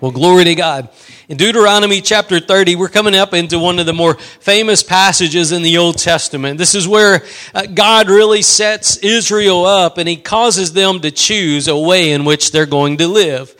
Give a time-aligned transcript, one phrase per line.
[0.00, 0.90] Well, glory to God.
[1.28, 5.62] In Deuteronomy chapter 30, we're coming up into one of the more famous passages in
[5.62, 6.56] the Old Testament.
[6.56, 11.66] This is where uh, God really sets Israel up and he causes them to choose
[11.66, 13.56] a way in which they're going to live.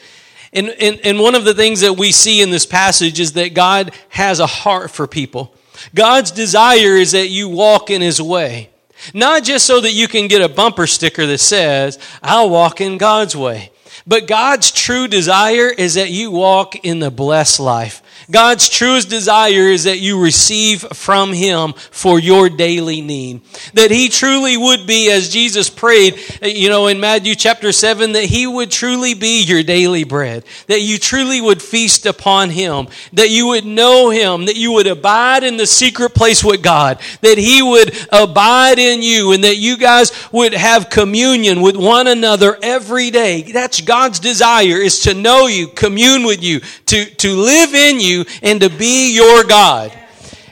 [0.52, 3.52] And, and, and one of the things that we see in this passage is that
[3.52, 5.52] God has a heart for people.
[5.92, 8.70] God's desire is that you walk in his way.
[9.12, 12.96] Not just so that you can get a bumper sticker that says, I'll walk in
[12.96, 13.72] God's way.
[14.08, 18.02] But God's true desire is that you walk in the blessed life.
[18.30, 23.40] God's truest desire is that you receive from Him for your daily need.
[23.72, 28.24] That He truly would be, as Jesus prayed, you know, in Matthew chapter 7, that
[28.24, 30.44] He would truly be your daily bread.
[30.66, 32.88] That you truly would feast upon Him.
[33.14, 34.44] That you would know Him.
[34.44, 37.00] That you would abide in the secret place with God.
[37.22, 42.06] That He would abide in you and that you guys would have communion with one
[42.06, 43.40] another every day.
[43.40, 48.17] That's God's desire is to know you, commune with you, to, to live in you
[48.42, 49.92] and to be your God.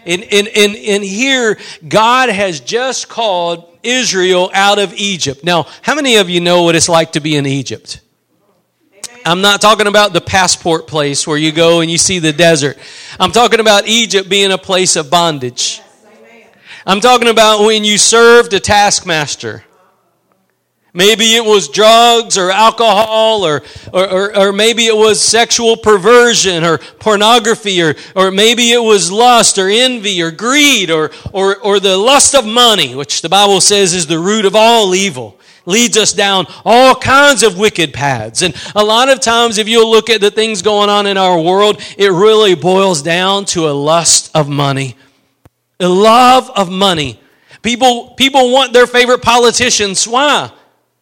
[0.04, 5.42] And, and, and, and here, God has just called Israel out of Egypt.
[5.42, 8.00] Now, how many of you know what it's like to be in Egypt?
[9.24, 12.78] I'm not talking about the passport place where you go and you see the desert.
[13.18, 15.80] I'm talking about Egypt being a place of bondage.
[16.86, 19.64] I'm talking about when you served a taskmaster.
[20.96, 26.64] Maybe it was drugs or alcohol or, or, or, or, maybe it was sexual perversion
[26.64, 31.80] or pornography or, or maybe it was lust or envy or greed or, or, or
[31.80, 35.38] the lust of money, which the Bible says is the root of all evil.
[35.66, 38.40] Leads us down all kinds of wicked paths.
[38.40, 41.38] And a lot of times, if you look at the things going on in our
[41.38, 44.96] world, it really boils down to a lust of money,
[45.78, 47.20] a love of money.
[47.60, 50.08] People, people want their favorite politicians.
[50.08, 50.52] Why?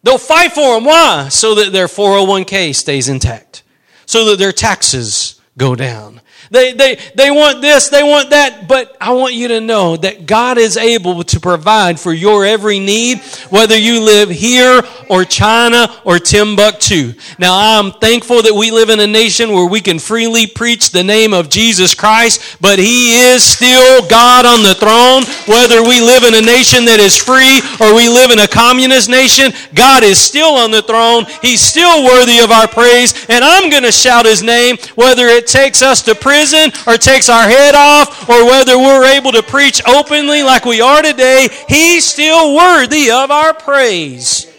[0.05, 0.85] They'll fight for them.
[0.85, 1.29] Why?
[1.29, 3.63] So that their 401k stays intact.
[4.05, 6.21] So that their taxes go down.
[6.51, 10.27] They, they, they want this, they want that, but I want you to know that
[10.27, 13.19] God is able to provide for your every need,
[13.49, 17.13] whether you live here or China or Timbuktu.
[17.39, 21.03] Now, I'm thankful that we live in a nation where we can freely preach the
[21.03, 25.23] name of Jesus Christ, but He is still God on the throne.
[25.47, 29.09] Whether we live in a nation that is free or we live in a communist
[29.09, 31.25] nation, God is still on the throne.
[31.41, 35.47] He's still worthy of our praise, and I'm going to shout His name, whether it
[35.47, 39.41] takes us to preach prison or takes our head off or whether we're able to
[39.41, 44.51] preach openly like we are today, He's still worthy of our praise.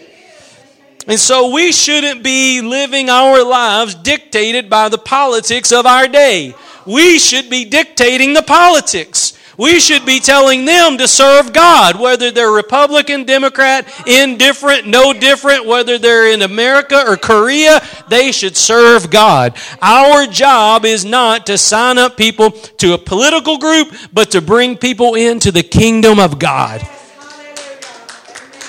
[1.07, 6.55] And so we shouldn't be living our lives dictated by the politics of our day.
[6.85, 9.36] We should be dictating the politics.
[9.57, 15.65] We should be telling them to serve God, whether they're Republican, Democrat, indifferent, no different,
[15.65, 19.57] whether they're in America or Korea, they should serve God.
[19.81, 24.77] Our job is not to sign up people to a political group, but to bring
[24.77, 26.87] people into the kingdom of God.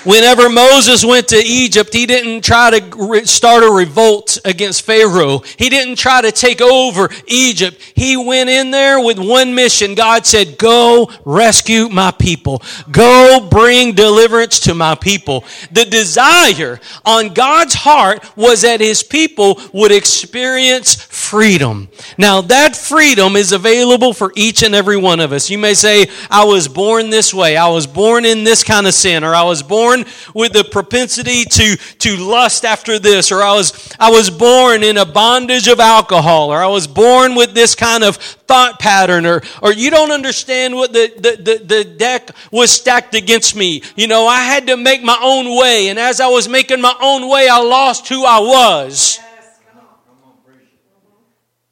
[0.04, 5.40] Whenever Moses went to Egypt, he didn't try to start a revolt against Pharaoh.
[5.56, 7.80] He didn't try to take over Egypt.
[7.94, 9.94] He went in there with one mission.
[9.94, 12.62] God said, Go rescue my people.
[12.90, 15.44] Go bring deliverance to my people.
[15.72, 20.94] The desire on God's heart was that his people would experience
[21.28, 21.88] freedom.
[22.16, 25.50] Now, that freedom is available for each and every one of us.
[25.50, 27.56] You may say, I was born this way.
[27.56, 31.44] I was born in this kind of sin, or I was born with the propensity
[31.44, 35.80] to, to lust after this, or I was, I was born in a bondage of
[35.80, 40.10] alcohol, or I was born with this kind of thought pattern, or, or you don't
[40.10, 43.82] understand what the, the, the, the deck was stacked against me.
[43.96, 46.94] You know, I had to make my own way, and as I was making my
[47.02, 49.20] own way, I lost who I was.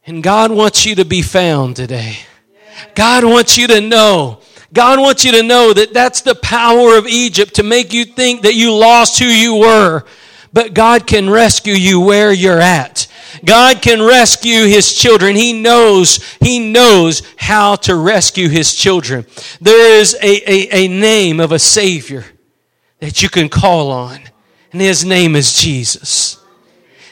[0.06, 2.18] And God wants you to be found today.
[2.94, 4.40] God wants you to know
[4.72, 8.42] God wants you to know that that's the power of Egypt to make you think
[8.42, 10.04] that you lost who you were.
[10.52, 13.06] But God can rescue you where you're at.
[13.44, 15.36] God can rescue his children.
[15.36, 19.26] He knows, he knows how to rescue his children.
[19.60, 22.24] There is a, a, a name of a Savior
[23.00, 24.20] that you can call on,
[24.72, 26.38] and his name is Jesus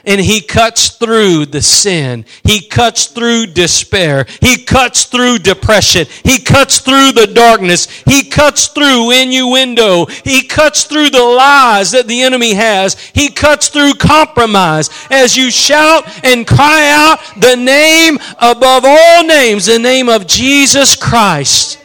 [0.07, 2.25] and he cuts through the sin.
[2.43, 4.27] He cuts through despair.
[4.41, 6.07] He cuts through depression.
[6.23, 7.87] He cuts through the darkness.
[8.03, 10.07] He cuts through innuendo.
[10.07, 12.99] He cuts through the lies that the enemy has.
[13.15, 14.91] He cuts through compromise.
[15.11, 20.97] As you shout and cry out the name above all names, the name of Jesus
[20.97, 21.79] Christ,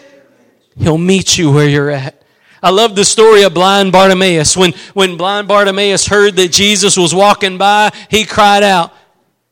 [0.77, 2.18] he'll meet you where you're at.
[2.61, 4.57] I love the story of blind Bartimaeus.
[4.57, 8.93] When, when blind Bartimaeus heard that Jesus was walking by, he cried out,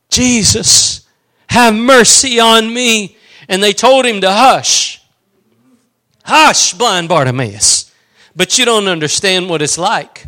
[0.10, 1.08] Jesus,
[1.50, 3.18] have mercy on me.
[3.48, 5.02] And they told him to hush.
[6.24, 7.94] Hush, blind Bartimaeus.
[8.36, 10.26] But you don't understand what it's like.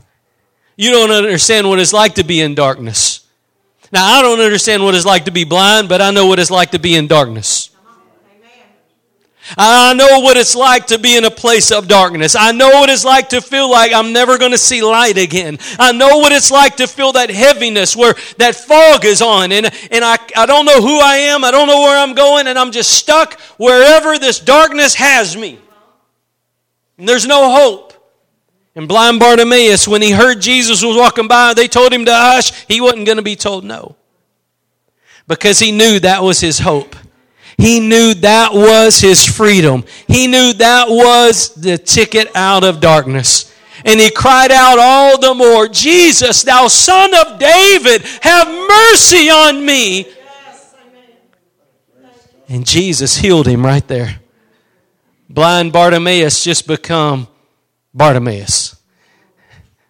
[0.77, 3.27] You don't understand what it's like to be in darkness.
[3.91, 6.51] Now, I don't understand what it's like to be blind, but I know what it's
[6.51, 7.71] like to be in darkness.
[9.57, 12.35] I know what it's like to be in a place of darkness.
[12.35, 15.57] I know what it's like to feel like I'm never going to see light again.
[15.79, 19.65] I know what it's like to feel that heaviness where that fog is on and,
[19.91, 21.43] and I, I don't know who I am.
[21.43, 25.59] I don't know where I'm going and I'm just stuck wherever this darkness has me.
[26.97, 27.93] And there's no hope.
[28.75, 32.51] And blind Bartimaeus, when he heard Jesus was walking by, they told him to hush.
[32.67, 33.95] He wasn't going to be told no.
[35.27, 36.95] Because he knew that was his hope.
[37.59, 39.83] He knew that was his freedom.
[40.07, 43.53] He knew that was the ticket out of darkness.
[43.83, 49.65] And he cried out all the more, Jesus, thou son of David, have mercy on
[49.65, 50.07] me.
[52.47, 54.21] And Jesus healed him right there.
[55.29, 57.27] Blind Bartimaeus just become
[57.93, 58.78] Bartimaeus.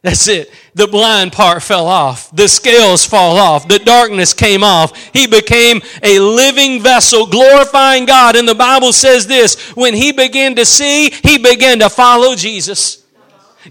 [0.01, 0.51] That's it.
[0.75, 2.33] The blind part fell off.
[2.33, 3.67] The scales fall off.
[3.67, 4.95] The darkness came off.
[5.11, 8.37] He became a living vessel, glorifying God.
[8.37, 13.03] And the Bible says this when he began to see, he began to follow Jesus.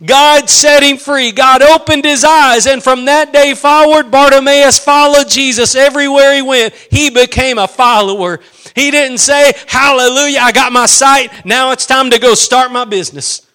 [0.04, 1.32] God set him free.
[1.32, 2.66] God opened his eyes.
[2.66, 6.75] And from that day forward, Bartimaeus followed Jesus everywhere he went.
[6.90, 8.40] He became a follower.
[8.75, 11.46] He didn't say, Hallelujah, I got my sight.
[11.46, 13.48] Now it's time to go start my business.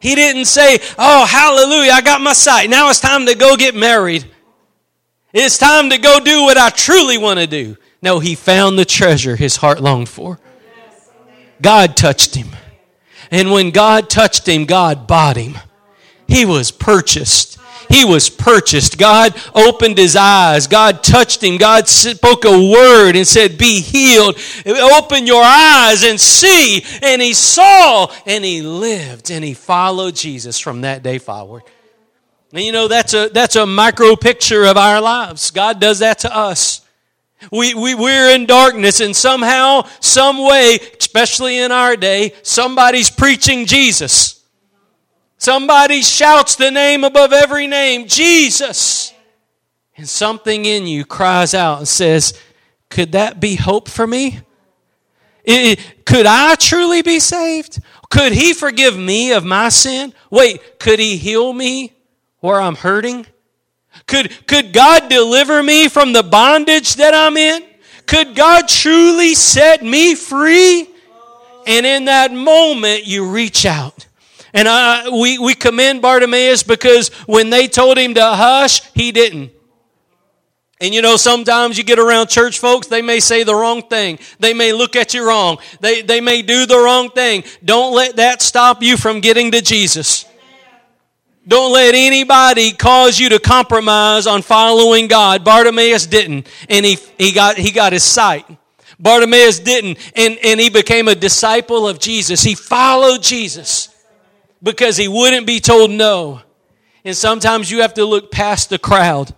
[0.00, 2.70] He didn't say, Oh, hallelujah, I got my sight.
[2.70, 4.24] Now it's time to go get married.
[5.32, 7.76] It's time to go do what I truly want to do.
[8.00, 10.38] No, he found the treasure his heart longed for.
[11.60, 12.48] God touched him.
[13.30, 15.58] And when God touched him, God bought him.
[16.26, 17.58] He was purchased.
[17.88, 18.98] He was purchased.
[18.98, 20.66] God opened his eyes.
[20.66, 21.56] God touched him.
[21.56, 24.38] God spoke a word and said, Be healed.
[24.66, 26.84] Open your eyes and see.
[27.02, 31.62] And he saw and he lived and he followed Jesus from that day forward.
[32.52, 35.50] And you know, that's a, that's a micro picture of our lives.
[35.50, 36.82] God does that to us.
[37.52, 43.66] We, we, we're in darkness and somehow, some way, especially in our day, somebody's preaching
[43.66, 44.37] Jesus.
[45.38, 49.14] Somebody shouts the name above every name, Jesus.
[49.96, 52.38] And something in you cries out and says,
[52.90, 54.40] Could that be hope for me?
[55.44, 57.80] It, could I truly be saved?
[58.10, 60.12] Could He forgive me of my sin?
[60.28, 61.92] Wait, could He heal me
[62.40, 63.24] where I'm hurting?
[64.06, 67.64] Could, could God deliver me from the bondage that I'm in?
[68.06, 70.88] Could God truly set me free?
[71.66, 74.07] And in that moment, you reach out
[74.54, 79.52] and I, we, we commend Bartimaeus because when they told him to hush, he didn't.
[80.80, 84.18] And you know, sometimes you get around church folks, they may say the wrong thing.
[84.38, 85.58] They may look at you wrong.
[85.80, 87.42] They, they may do the wrong thing.
[87.64, 90.24] Don't let that stop you from getting to Jesus.
[91.46, 95.44] Don't let anybody cause you to compromise on following God.
[95.44, 98.44] Bartimaeus didn't, and he, he, got, he got his sight.
[99.00, 102.42] Bartimaeus didn't, and, and he became a disciple of Jesus.
[102.42, 103.88] He followed Jesus
[104.62, 106.42] because he wouldn't be told no.
[107.04, 109.34] And sometimes you have to look past the crowd.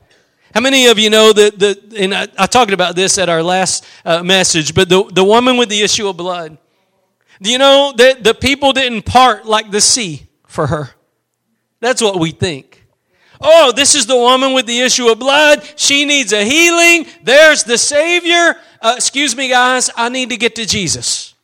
[0.54, 3.42] How many of you know that the, and I, I talked about this at our
[3.42, 6.58] last uh, message, but the, the woman with the issue of blood,
[7.40, 10.90] do you know that the people didn't part like the sea for her?
[11.80, 12.84] That's what we think.
[13.40, 15.66] Oh, this is the woman with the issue of blood.
[15.76, 17.06] She needs a healing.
[17.22, 18.56] There's the Savior.
[18.82, 19.88] Uh, excuse me, guys.
[19.96, 21.34] I need to get to Jesus.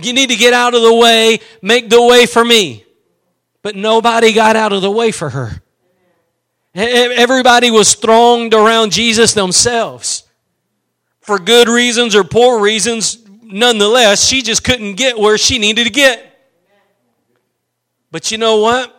[0.00, 2.84] You need to get out of the way, make the way for me.
[3.62, 5.62] But nobody got out of the way for her.
[6.74, 10.24] Everybody was thronged around Jesus themselves.
[11.20, 15.90] For good reasons or poor reasons, nonetheless, she just couldn't get where she needed to
[15.90, 16.24] get.
[18.10, 18.94] But you know what?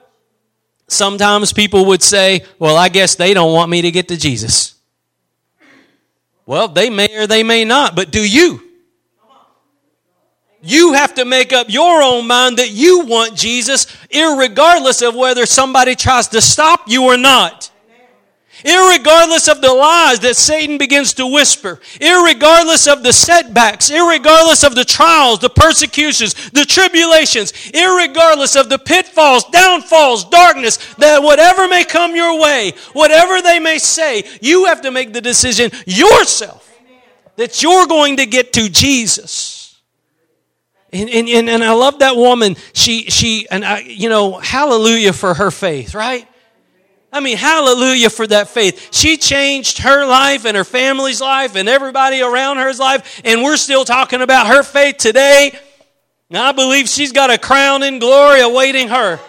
[0.88, 4.76] Sometimes people would say, Well, I guess they don't want me to get to Jesus.
[6.46, 8.69] Well, they may or they may not, but do you?
[10.62, 15.46] You have to make up your own mind that you want Jesus, regardless of whether
[15.46, 17.72] somebody tries to stop you or not.
[18.66, 24.76] Irregardless of the lies that Satan begins to whisper, irregardless of the setbacks, irregardless of
[24.76, 31.86] the trials, the persecutions, the tribulations, irregardless of the pitfalls, downfalls, darkness, that whatever may
[31.86, 36.66] come your way, whatever they may say, you have to make the decision yourself
[37.38, 39.59] that you're going to get to Jesus.
[40.92, 42.56] And, and, and, and I love that woman.
[42.74, 46.28] She, she, and I, you know, hallelujah for her faith, right?
[47.12, 48.90] I mean, hallelujah for that faith.
[48.94, 53.58] She changed her life and her family's life and everybody around her's life, and we're
[53.58, 55.58] still talking about her faith today.
[56.30, 59.20] Now, I believe she's got a crown in glory awaiting her.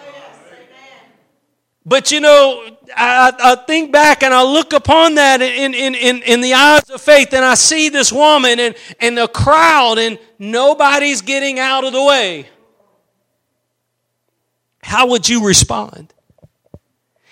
[1.83, 6.21] But you know, I, I, think back and I look upon that in, in, in,
[6.23, 10.19] in the eyes of faith, and I see this woman and, and the crowd, and
[10.39, 12.47] nobody's getting out of the way.
[14.83, 16.13] How would you respond?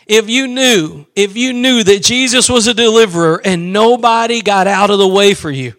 [0.06, 4.90] If you knew, if you knew that Jesus was a deliverer and nobody got out
[4.90, 5.74] of the way for you,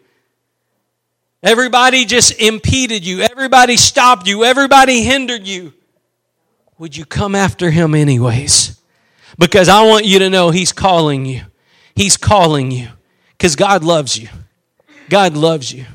[1.43, 5.73] everybody just impeded you, everybody stopped you, everybody hindered you,
[6.79, 8.80] would you come after him anyways?
[9.41, 11.41] Because I want you to know he's calling you.
[11.95, 12.89] He's calling you
[13.33, 14.29] because God loves you.
[15.09, 15.87] God loves you.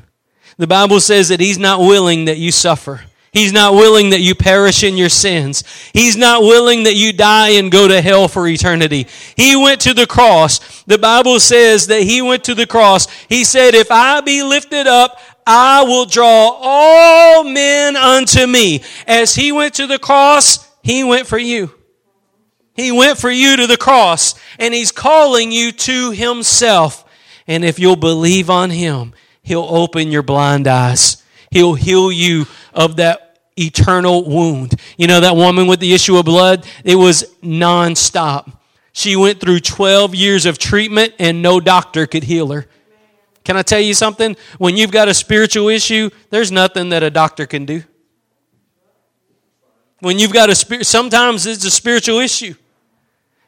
[0.58, 3.02] The Bible says that he's not willing that you suffer.
[3.32, 5.62] He's not willing that you perish in your sins.
[5.92, 9.06] He's not willing that you die and go to hell for eternity.
[9.36, 10.82] He went to the cross.
[10.84, 13.06] The Bible says that he went to the cross.
[13.28, 18.82] He said, If I be lifted up, I will draw all men unto me.
[19.06, 21.75] As he went to the cross, he went for you.
[22.76, 27.04] He went for you to the cross, and he's calling you to himself.
[27.46, 31.22] And if you'll believe on him, he'll open your blind eyes.
[31.50, 34.78] He'll heal you of that eternal wound.
[34.98, 38.52] You know, that woman with the issue of blood, it was nonstop.
[38.92, 42.66] She went through 12 years of treatment and no doctor could heal her.
[43.44, 44.36] Can I tell you something?
[44.58, 47.84] When you've got a spiritual issue, there's nothing that a doctor can do.
[50.00, 52.54] When you've got a spirit, sometimes it's a spiritual issue.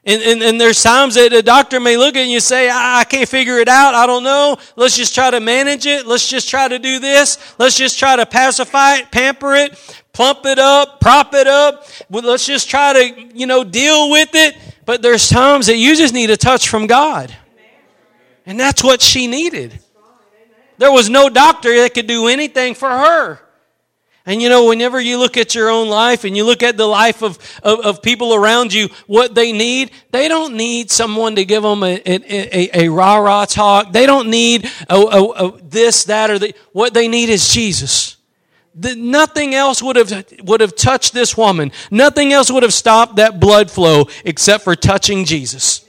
[0.08, 3.00] And, and, and, there's times that a doctor may look at you and say, I,
[3.00, 3.94] I can't figure it out.
[3.94, 4.56] I don't know.
[4.74, 6.06] Let's just try to manage it.
[6.06, 7.36] Let's just try to do this.
[7.58, 9.78] Let's just try to pacify it, pamper it,
[10.14, 11.84] plump it up, prop it up.
[12.08, 14.56] Let's just try to, you know, deal with it.
[14.86, 17.36] But there's times that you just need a touch from God.
[18.46, 19.78] And that's what she needed.
[20.78, 23.40] There was no doctor that could do anything for her.
[24.28, 26.86] And you know, whenever you look at your own life and you look at the
[26.86, 31.46] life of, of, of people around you, what they need, they don't need someone to
[31.46, 33.90] give them a, a, a, rah rah talk.
[33.90, 38.18] They don't need a, a, a this, that, or the, what they need is Jesus.
[38.74, 41.72] The, nothing else would have, would have touched this woman.
[41.90, 45.88] Nothing else would have stopped that blood flow except for touching Jesus.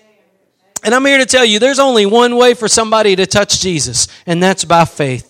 [0.81, 4.07] And I'm here to tell you, there's only one way for somebody to touch Jesus,
[4.25, 5.28] and that's by faith.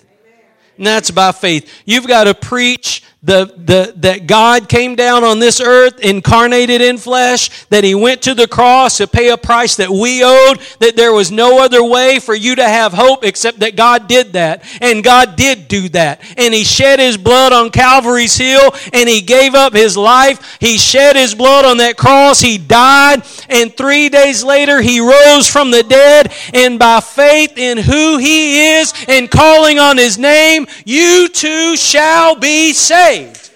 [0.80, 1.84] And that's by faith.
[1.86, 6.98] You've got to preach the, the, that God came down on this earth, incarnated in
[6.98, 10.96] flesh, that He went to the cross to pay a price that we owed, that
[10.96, 14.64] there was no other way for you to have hope except that God did that.
[14.82, 16.22] And God did do that.
[16.38, 20.58] And He shed His blood on Calvary's hill, and He gave up His life.
[20.62, 22.40] He shed His blood on that cross.
[22.40, 26.34] He died, and three days later, He rose from the dead.
[26.54, 32.36] And by faith in who He is and calling on His name, you too shall
[32.36, 33.50] be saved saved.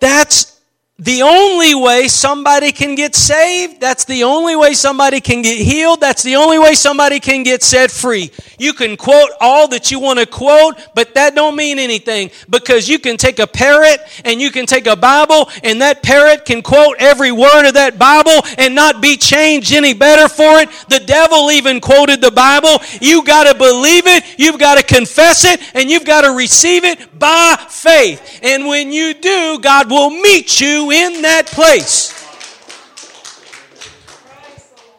[0.00, 0.51] That's
[1.02, 6.00] the only way somebody can get saved, that's the only way somebody can get healed,
[6.00, 8.30] that's the only way somebody can get set free.
[8.56, 12.88] You can quote all that you want to quote, but that don't mean anything because
[12.88, 16.62] you can take a parrot and you can take a Bible and that parrot can
[16.62, 20.70] quote every word of that Bible and not be changed any better for it.
[20.88, 22.78] The devil even quoted the Bible.
[23.00, 26.84] You got to believe it, you've got to confess it, and you've got to receive
[26.84, 28.38] it by faith.
[28.44, 32.18] And when you do, God will meet you in that place.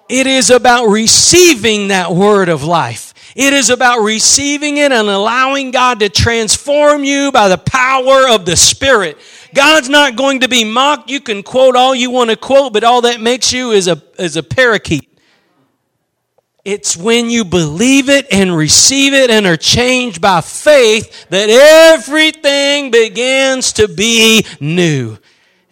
[0.09, 3.13] It is about receiving that word of life.
[3.35, 8.45] It is about receiving it and allowing God to transform you by the power of
[8.45, 9.17] the Spirit.
[9.55, 11.09] God's not going to be mocked.
[11.09, 14.01] You can quote all you want to quote, but all that makes you is a,
[14.19, 15.09] is a parakeet.
[16.63, 22.91] It's when you believe it and receive it and are changed by faith that everything
[22.91, 25.17] begins to be new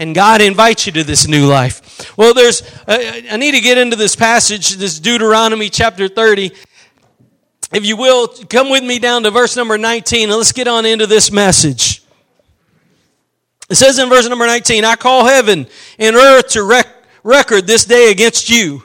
[0.01, 2.11] and God invites you to this new life.
[2.17, 6.51] Well, there's, uh, I need to get into this passage, this Deuteronomy chapter 30.
[7.71, 10.87] If you will, come with me down to verse number 19 and let's get on
[10.87, 12.01] into this message.
[13.69, 15.67] It says in verse number 19, I call heaven
[15.99, 18.81] and earth to rec- record this day against you,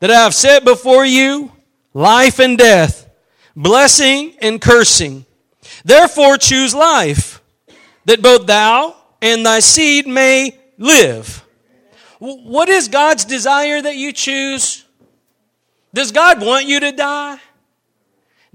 [0.00, 1.52] that I have set before you
[1.94, 3.08] life and death,
[3.54, 5.24] blessing and cursing.
[5.84, 7.40] Therefore choose life,
[8.06, 11.44] that both thou and thy seed may live.
[12.18, 14.84] What is God's desire that you choose?
[15.92, 17.38] Does God want you to die?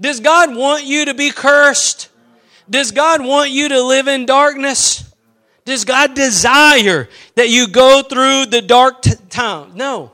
[0.00, 2.08] Does God want you to be cursed?
[2.68, 5.12] Does God want you to live in darkness?
[5.64, 9.76] Does God desire that you go through the dark t- time?
[9.76, 10.12] No.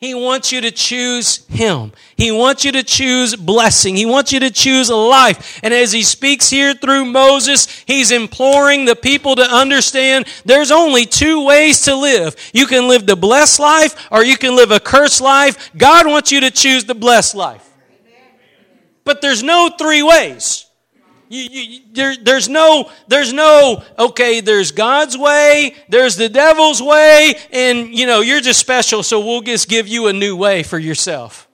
[0.00, 1.90] He wants you to choose Him.
[2.16, 3.96] He wants you to choose blessing.
[3.96, 5.58] He wants you to choose a life.
[5.64, 11.04] And as He speaks here through Moses, He's imploring the people to understand there's only
[11.04, 12.36] two ways to live.
[12.52, 15.72] You can live the blessed life or you can live a cursed life.
[15.76, 17.68] God wants you to choose the blessed life.
[19.02, 20.67] But there's no three ways.
[21.28, 27.34] You, you, there, there's no, there's no, okay, there's God's way, there's the devil's way,
[27.52, 30.78] and you know, you're just special, so we'll just give you a new way for
[30.78, 31.48] yourself.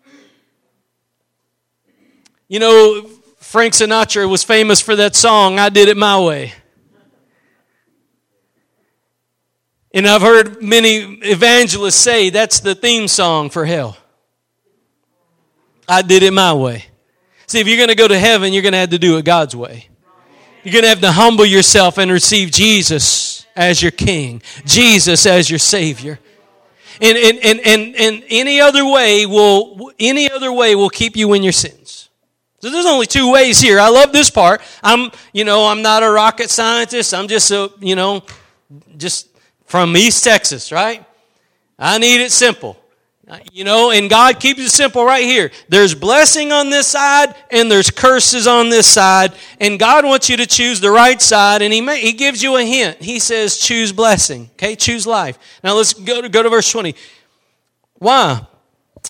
[2.47, 6.53] You know, Frank Sinatra was famous for that song, I Did It My Way.
[9.93, 13.97] And I've heard many evangelists say that's the theme song for hell.
[15.89, 16.87] I did it my way.
[17.47, 19.25] See, if you're going to go to heaven, you're going to have to do it
[19.25, 19.89] God's way.
[20.63, 25.51] You're going to have to humble yourself and receive Jesus as your King, Jesus as
[25.51, 26.19] your Savior.
[27.01, 31.33] And, and, and, and, and any other way will any other way will keep you
[31.35, 32.09] in your sins.
[32.61, 33.79] So there's only two ways here.
[33.79, 34.63] I love this part.
[34.83, 37.13] I'm, you know, I'm not a rocket scientist.
[37.13, 38.23] I'm just a, you know,
[38.97, 39.29] just
[39.67, 41.05] from East Texas, right?
[41.79, 42.79] I need it simple.
[43.27, 45.51] Uh, you know, and God keeps it simple right here.
[45.71, 49.33] There's blessing on this side and there's curses on this side.
[49.61, 52.57] And God wants you to choose the right side and He, may, he gives you
[52.57, 53.03] a hint.
[53.03, 54.51] He says, choose blessing.
[54.55, 55.39] Okay, choose life.
[55.63, 56.95] Now let's go to, go to verse 20.
[57.95, 58.47] Why?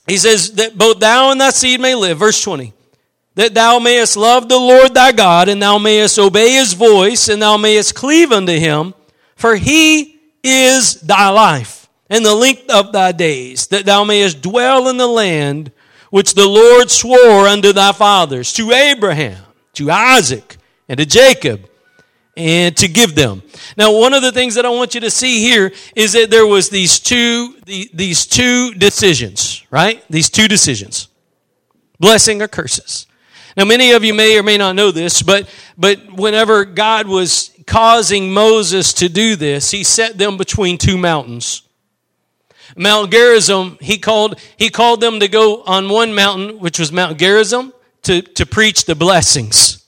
[0.07, 2.19] He says that both thou and thy seed may live.
[2.19, 2.73] Verse 20.
[3.35, 7.43] That thou mayest love the Lord thy God and thou mayest obey His voice and
[7.43, 8.95] thou mayest cleave unto Him,
[9.35, 14.89] for He is thy life and the length of thy days, that thou mayest dwell
[14.89, 15.73] in the land
[16.11, 19.43] which the Lord swore unto thy fathers, to Abraham,
[19.73, 20.59] to Isaac,
[20.89, 21.69] and to Jacob,
[22.37, 23.43] and to give them.
[23.77, 26.47] Now, one of the things that I want you to see here is that there
[26.47, 30.05] was these two, these two decisions, right?
[30.09, 31.09] These two decisions.
[31.99, 33.07] Blessing or curses.
[33.57, 37.51] Now, many of you may or may not know this, but, but whenever God was
[37.67, 41.63] causing Moses to do this, he set them between two mountains.
[42.77, 47.19] Mount Gerizim, he called, he called them to go on one mountain, which was Mount
[47.19, 47.73] Gerizim,
[48.03, 49.85] to, to preach the blessings.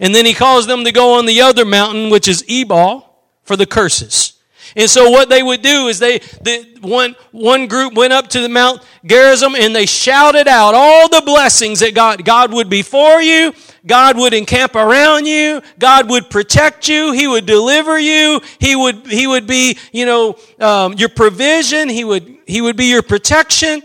[0.00, 3.06] And then he calls them to go on the other mountain, which is Ebal,
[3.42, 4.34] for the curses.
[4.76, 8.40] And so what they would do is they, the, one, one group went up to
[8.40, 12.82] the Mount Gerizim and they shouted out all the blessings that God, God would be
[12.82, 13.52] for you.
[13.86, 15.62] God would encamp around you.
[15.78, 17.12] God would protect you.
[17.12, 18.40] He would deliver you.
[18.58, 21.88] He would, he would be, you know, um, your provision.
[21.88, 23.82] He would, he would be your protection.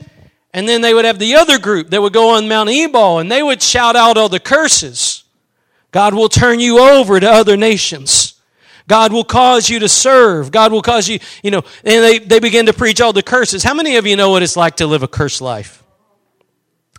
[0.53, 3.31] And then they would have the other group that would go on Mount Ebal and
[3.31, 5.23] they would shout out all the curses.
[5.91, 8.36] God will turn you over to other nations.
[8.88, 10.51] God will cause you to serve.
[10.51, 13.63] God will cause you, you know, and they, they begin to preach all the curses.
[13.63, 15.84] How many of you know what it's like to live a cursed life?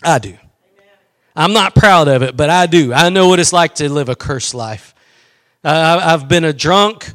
[0.02, 0.36] I do.
[1.36, 2.94] I'm not proud of it, but I do.
[2.94, 4.94] I know what it's like to live a cursed life.
[5.62, 7.12] Uh, I've been a drunk.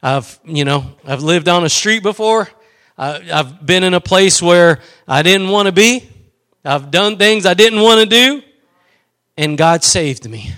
[0.00, 2.48] I've, you know, I've lived on a street before.
[2.96, 6.08] I've been in a place where I didn't want to be.
[6.64, 8.42] I've done things I didn't want to do.
[9.36, 10.52] And God saved me.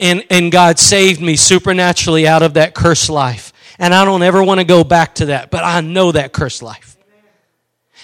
[0.00, 3.52] And, and God saved me supernaturally out of that cursed life.
[3.78, 6.62] And I don't ever want to go back to that, but I know that cursed
[6.62, 6.96] life.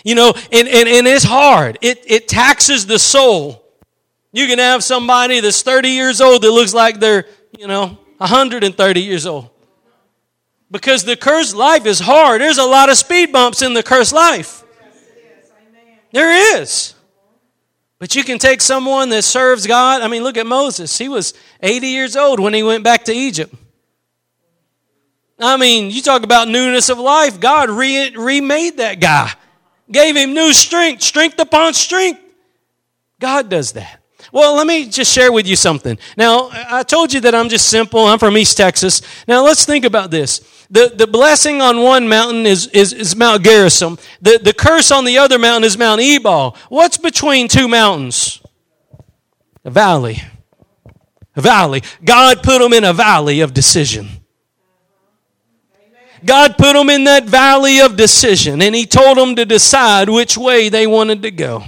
[0.04, 1.78] You know, and, and, and it's hard.
[1.80, 3.64] It, it taxes the soul.
[4.32, 7.26] You can have somebody that's 30 years old that looks like they're,
[7.58, 9.50] you know, 130 years old.
[10.70, 12.40] Because the cursed life is hard.
[12.40, 14.62] There's a lot of speed bumps in the cursed life.
[16.12, 16.94] There is.
[17.98, 20.00] But you can take someone that serves God.
[20.00, 20.96] I mean, look at Moses.
[20.96, 23.54] He was 80 years old when he went back to Egypt.
[25.38, 27.40] I mean, you talk about newness of life.
[27.40, 29.32] God re- remade that guy,
[29.90, 32.20] gave him new strength, strength upon strength.
[33.18, 33.99] God does that.
[34.32, 35.98] Well, let me just share with you something.
[36.16, 38.06] Now, I told you that I'm just simple.
[38.06, 39.02] I'm from East Texas.
[39.26, 40.40] Now, let's think about this.
[40.70, 43.98] The, the blessing on one mountain is, is, is Mount Gerizim.
[44.22, 46.56] The, the curse on the other mountain is Mount Ebal.
[46.68, 48.40] What's between two mountains?
[49.64, 50.22] A valley.
[51.34, 51.82] A valley.
[52.04, 54.08] God put them in a valley of decision.
[56.24, 60.36] God put them in that valley of decision, and He told them to decide which
[60.36, 61.64] way they wanted to go.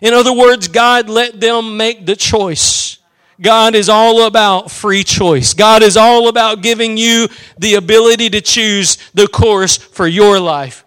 [0.00, 2.98] In other words, God let them make the choice.
[3.40, 5.54] God is all about free choice.
[5.54, 10.84] God is all about giving you the ability to choose the course for your life.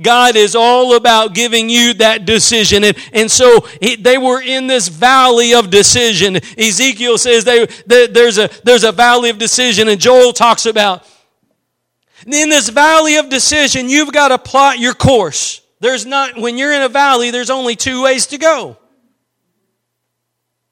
[0.00, 2.84] God is all about giving you that decision.
[2.84, 3.66] And, and so
[3.98, 6.36] they were in this valley of decision.
[6.58, 11.06] Ezekiel says they, they, there's, a, there's a valley of decision, and Joel talks about
[12.26, 15.60] In this valley of decision, you've got to plot your course.
[15.84, 18.78] There's not, when you're in a valley, there's only two ways to go.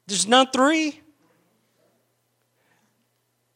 [0.07, 0.99] There's not three.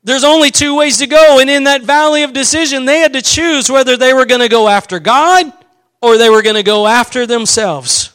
[0.03, 1.39] There's only two ways to go.
[1.39, 4.49] And in that valley of decision, they had to choose whether they were going to
[4.49, 5.51] go after God
[5.99, 8.11] or they were going to go after themselves.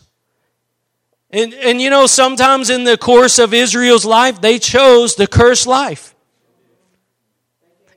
[1.31, 5.67] And, and you know, sometimes in the course of Israel's life, they chose the cursed
[5.67, 6.12] life.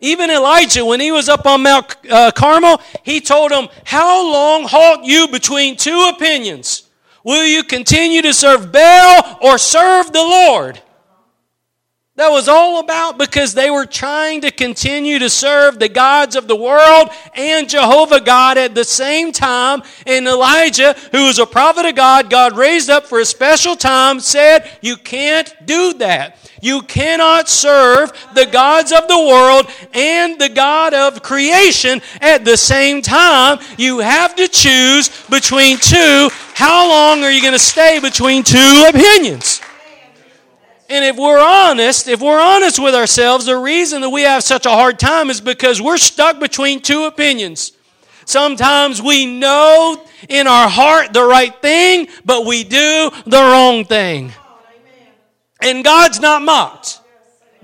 [0.01, 4.63] Even Elijah, when he was up on Mount uh, Carmel, he told them, How long
[4.63, 6.89] halt you between two opinions?
[7.23, 10.81] Will you continue to serve Baal or serve the Lord?
[12.17, 16.47] That was all about because they were trying to continue to serve the gods of
[16.47, 19.83] the world and Jehovah God at the same time.
[20.07, 24.21] And Elijah, who was a prophet of God, God raised up for a special time,
[24.21, 26.37] said, You can't do that.
[26.61, 32.55] You cannot serve the gods of the world and the God of creation at the
[32.55, 33.59] same time.
[33.77, 36.29] You have to choose between two.
[36.53, 39.59] How long are you going to stay between two opinions?
[40.87, 44.65] And if we're honest, if we're honest with ourselves, the reason that we have such
[44.65, 47.71] a hard time is because we're stuck between two opinions.
[48.25, 54.31] Sometimes we know in our heart the right thing, but we do the wrong thing.
[55.61, 56.99] And God's not mocked.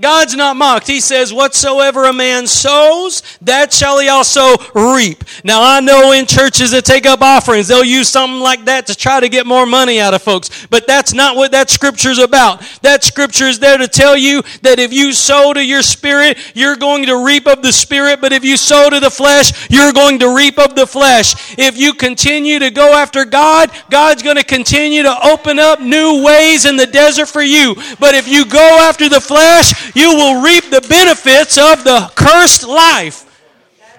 [0.02, 0.88] God's not mocked.
[0.88, 5.24] He says, Whatsoever a man sows, that shall he also reap.
[5.44, 8.96] Now, I know in churches that take up offerings, they'll use something like that to
[8.96, 10.66] try to get more money out of folks.
[10.68, 12.62] But that's not what that scripture's about.
[12.82, 16.76] That scripture is there to tell you that if you sow to your spirit, you're
[16.76, 18.22] going to reap of the spirit.
[18.22, 21.58] But if you sow to the flesh, you're going to reap of the flesh.
[21.58, 26.24] If you continue to go after God, God's going to continue to open up new
[26.24, 27.76] ways in the desert for you.
[28.00, 32.68] But if you go after the flesh, you will reap the benefits of the cursed
[32.68, 33.28] life.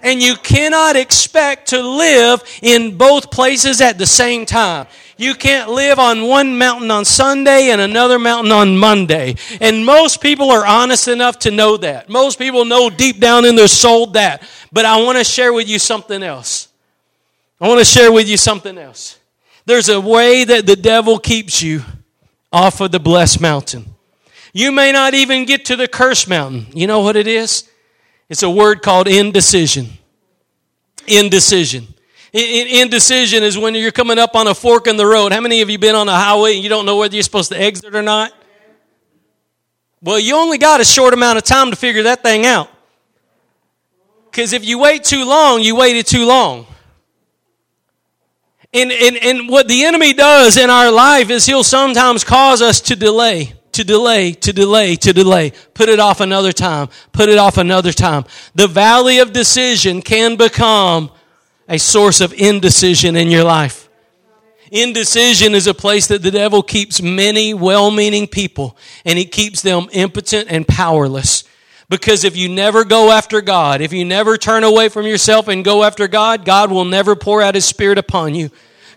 [0.05, 4.89] And you cannot expect to live in both places at the same time.
[5.17, 9.37] You can't live on one mountain on Sunday and another mountain on Monday.
[9.61, 12.09] And most people are honest enough to know that.
[12.09, 14.43] Most people know deep down in their soul that.
[14.73, 16.67] But I want to share with you something else.
[17.61, 19.21] I want to share with you something else.
[19.65, 21.83] There's a way that the devil keeps you
[22.53, 23.95] off of the blessed mountain.
[24.53, 26.67] You may not even get to the curse mountain.
[26.75, 27.69] You know what it is?
[28.29, 29.89] It's a word called indecision.
[31.07, 31.89] Indecision.
[32.33, 35.33] Indecision is when you're coming up on a fork in the road.
[35.33, 37.51] How many of you been on a highway and you don't know whether you're supposed
[37.53, 38.33] to exit or not?
[40.03, 42.69] Well, you only got a short amount of time to figure that thing out.
[44.31, 46.67] Because if you wait too long, you waited too long.
[48.75, 52.81] And, and, and what the enemy does in our life is he'll sometimes cause us
[52.83, 55.53] to delay to delay, to delay, to delay.
[55.75, 56.89] Put it off another time.
[57.13, 58.25] Put it off another time.
[58.55, 61.11] The valley of decision can become
[61.69, 63.89] a source of indecision in your life.
[64.71, 69.61] Indecision is a place that the devil keeps many well meaning people and he keeps
[69.61, 71.45] them impotent and powerless.
[71.91, 75.63] Because if you never go after God, if you never turn away from yourself and
[75.63, 78.51] go after God, God will never pour out his spirit upon you.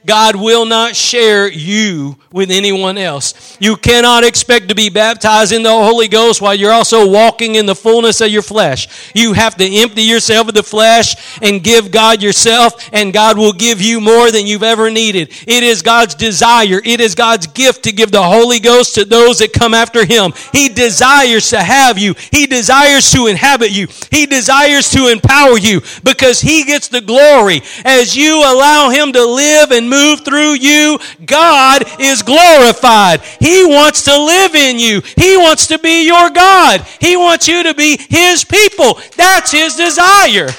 [0.06, 3.58] God will not share you with anyone else.
[3.60, 7.66] You cannot expect to be baptized in the Holy Ghost while you're also walking in
[7.66, 9.12] the fullness of your flesh.
[9.16, 13.54] You have to empty yourself of the flesh and give God yourself, and God will
[13.54, 15.30] give you more than you've ever needed.
[15.48, 19.40] It is God's desire, it is God's gift to give the Holy Ghost to those
[19.40, 20.34] that come after Him.
[20.52, 25.82] He desires to have you, He desires to inhabit you, He desires to empower you
[26.04, 31.00] because He gets the glory as you allow Him to live and move through you,
[31.26, 33.22] God is glorified.
[33.40, 35.02] He wants to live in you.
[35.16, 36.82] He wants to be your God.
[37.00, 39.00] He wants you to be His people.
[39.16, 40.50] That's His desire.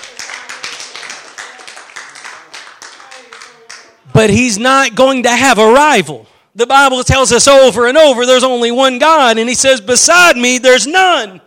[4.13, 6.27] But He's not going to have a rival.
[6.55, 10.37] The Bible tells us over and over there's only one God, and He says, Beside
[10.37, 11.41] me, there's none.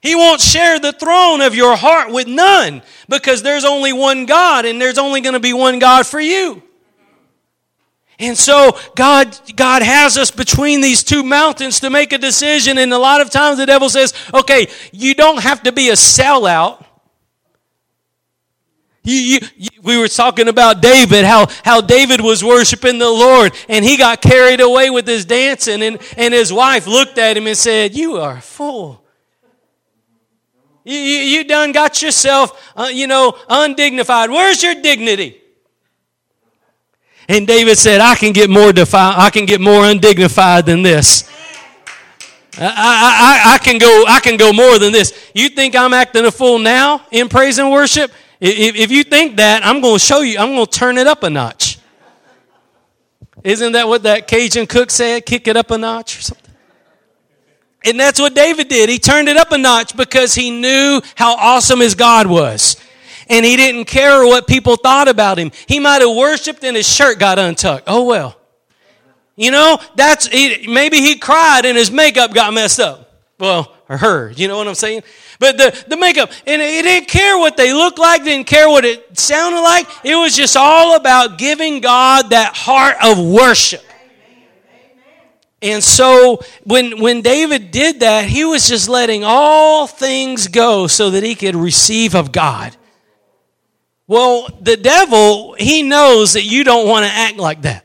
[0.00, 4.64] He won't share the throne of your heart with none because there's only one God
[4.64, 6.62] and there's only going to be one God for you.
[8.20, 12.76] And so God, God has us between these two mountains to make a decision.
[12.76, 15.94] And a lot of times the devil says, okay, you don't have to be a
[15.94, 16.84] sellout.
[19.02, 23.54] You, you, you, we were talking about David, how, how David was worshiping the Lord
[23.70, 27.46] and he got carried away with his dancing and, and his wife looked at him
[27.46, 29.02] and said, you are a fool.
[30.84, 34.28] You, you, you done got yourself, uh, you know, undignified.
[34.28, 35.40] Where's your dignity?
[37.30, 41.30] And David said, I can get more defi- I can get more undignified than this.
[42.58, 45.30] I, I, I, can go I can go more than this.
[45.32, 48.10] You think I'm acting a fool now in praise and worship?
[48.40, 51.06] If, if you think that, I'm going to show you, I'm going to turn it
[51.06, 51.78] up a notch.
[53.44, 55.24] Isn't that what that Cajun cook said?
[55.24, 56.52] Kick it up a notch or something?
[57.84, 58.88] And that's what David did.
[58.88, 62.79] He turned it up a notch because he knew how awesome his God was.
[63.30, 65.52] And he didn't care what people thought about him.
[65.66, 67.84] He might have worshiped and his shirt got untucked.
[67.86, 68.36] Oh well.
[69.36, 73.10] You know, that's, maybe he cried and his makeup got messed up.
[73.38, 75.02] Well, or her, you know what I'm saying?
[75.38, 78.84] But the, the makeup, and he didn't care what they looked like, didn't care what
[78.84, 79.86] it sounded like.
[80.04, 83.82] It was just all about giving God that heart of worship.
[85.62, 91.10] And so when, when David did that, he was just letting all things go so
[91.10, 92.76] that he could receive of God.
[94.10, 97.84] Well, the devil, he knows that you don't want to act like that.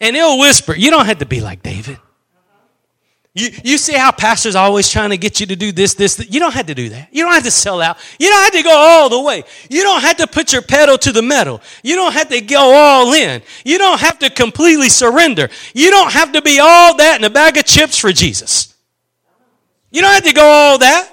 [0.00, 1.98] And he'll whisper, You don't have to be like David.
[3.34, 6.30] You, you see how pastors always trying to get you to do this, this, this.
[6.30, 7.08] You don't have to do that.
[7.10, 7.98] You don't have to sell out.
[8.20, 9.42] You don't have to go all the way.
[9.68, 11.60] You don't have to put your pedal to the metal.
[11.82, 13.42] You don't have to go all in.
[13.64, 15.50] You don't have to completely surrender.
[15.74, 18.76] You don't have to be all that and a bag of chips for Jesus.
[19.90, 21.10] You don't have to go all that.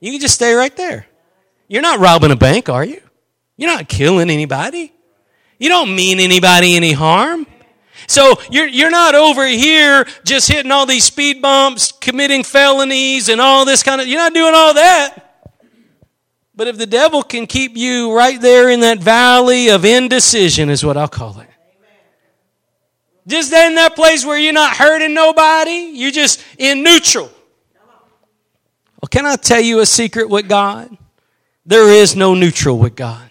[0.00, 1.06] You can just stay right there.
[1.70, 3.00] You're not robbing a bank, are you?
[3.56, 4.92] You're not killing anybody.
[5.56, 7.46] You don't mean anybody any harm.
[8.08, 13.40] So you're, you're not over here just hitting all these speed bumps, committing felonies and
[13.40, 15.46] all this kind of, you're not doing all that.
[16.56, 20.84] But if the devil can keep you right there in that valley of indecision, is
[20.84, 21.46] what I'll call it.
[23.28, 27.30] Just in that place where you're not hurting nobody, you're just in neutral.
[29.00, 30.96] Well, can I tell you a secret with God?
[31.70, 33.30] There is no neutral with God.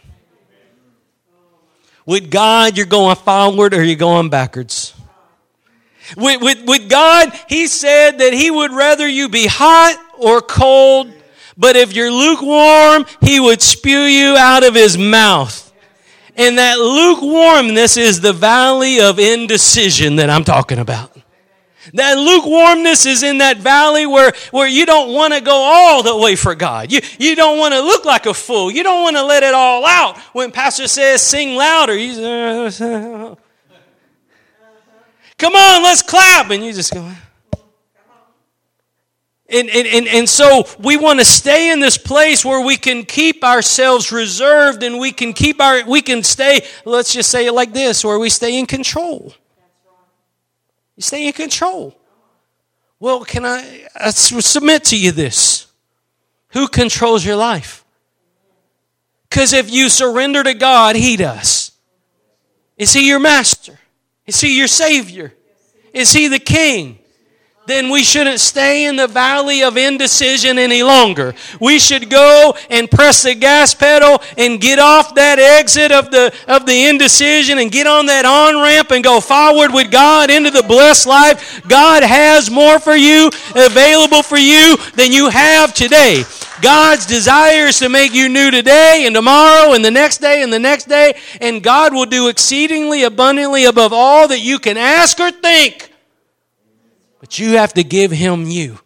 [2.05, 4.93] With God, you're going forward or you're going backwards.
[6.15, 11.11] With, with, with God, He said that He would rather you be hot or cold,
[11.57, 15.73] but if you're lukewarm, He would spew you out of His mouth.
[16.37, 21.11] And that lukewarmness is the valley of indecision that I'm talking about.
[21.93, 26.17] That lukewarmness is in that valley where, where you don't want to go all the
[26.17, 26.91] way for God.
[26.91, 28.69] You, you don't want to look like a fool.
[28.69, 30.17] You don't want to let it all out.
[30.33, 32.15] When pastor says sing louder, you
[35.37, 36.51] come on, let's clap.
[36.51, 37.09] And you just go,
[39.51, 43.03] and, and, and, and so we want to stay in this place where we can
[43.03, 47.53] keep ourselves reserved and we can keep our, we can stay, let's just say it
[47.53, 49.33] like this, where we stay in control.
[50.99, 51.97] You stay in control.
[52.99, 55.67] Well, can I, I submit to you this?
[56.49, 57.85] Who controls your life?
[59.29, 61.71] Because if you surrender to God, He does.
[62.75, 63.79] Is He your master?
[64.25, 65.33] Is He your Savior?
[65.93, 66.98] Is He the King?
[67.69, 71.35] Then we shouldn't stay in the valley of indecision any longer.
[71.59, 76.33] We should go and press the gas pedal and get off that exit of the,
[76.47, 80.49] of the indecision and get on that on ramp and go forward with God into
[80.49, 81.61] the blessed life.
[81.67, 86.23] God has more for you, available for you than you have today.
[86.61, 90.51] God's desire is to make you new today and tomorrow and the next day and
[90.51, 95.19] the next day, and God will do exceedingly abundantly above all that you can ask
[95.19, 95.88] or think
[97.19, 98.79] but you have to give him you.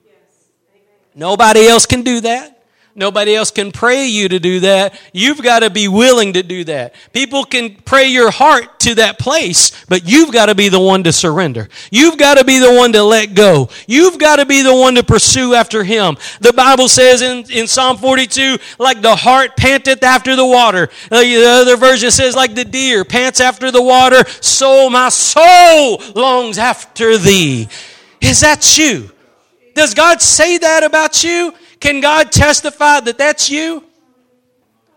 [1.16, 2.54] Nobody else can do that.
[2.96, 5.00] Nobody else can pray you to do that.
[5.14, 6.94] You've got to be willing to do that.
[7.12, 11.04] People can pray your hart to that place, but you've got to be the one
[11.06, 11.70] to surrender.
[11.90, 13.70] You've got to be the one to let go.
[13.88, 16.18] You've got to be the one to pursue after Him.
[16.40, 20.90] The Bible says in, in Psalm 42, like the heart panteth after the water.
[21.12, 26.00] Uh, the other version says, like the deer pants after the water, so my soul
[26.14, 27.70] longs after thee.
[28.24, 29.12] Is that you?
[29.76, 31.54] Does God say that about you?
[31.80, 33.84] Can God testify that that's you?